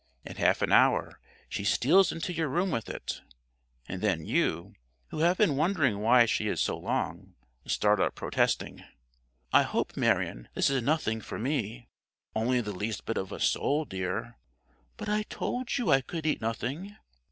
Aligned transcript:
In 0.25 0.37
half 0.37 0.63
an 0.63 0.71
hour 0.71 1.19
she 1.47 1.63
steals 1.63 2.11
into 2.11 2.33
your 2.33 2.47
room 2.47 2.71
with 2.71 2.89
it, 2.89 3.21
and 3.87 4.01
then 4.01 4.25
you 4.25 4.73
(who 5.09 5.19
have 5.19 5.37
been 5.37 5.55
wondering 5.55 5.99
why 5.99 6.25
she 6.25 6.47
is 6.47 6.59
so 6.59 6.75
long) 6.75 7.35
start 7.67 7.99
up 7.99 8.15
protesting: 8.15 8.83
"I 9.53 9.61
hope, 9.61 9.95
Marion, 9.95 10.49
this 10.55 10.71
is 10.71 10.81
nothing 10.81 11.21
for 11.21 11.37
me." 11.37 11.87
"Only 12.35 12.61
the 12.61 12.73
least 12.73 13.05
bit 13.05 13.17
of 13.19 13.31
a 13.31 13.39
sole, 13.39 13.85
dear." 13.85 14.39
"But 14.97 15.07
I 15.07 15.21
told 15.21 15.77
you 15.77 15.91
I 15.91 16.01
could 16.01 16.25
eat 16.25 16.41
nothing." 16.41 16.95